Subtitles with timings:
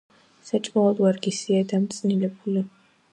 [0.49, 2.65] საჭმელად ვარგისია დამწნილებული.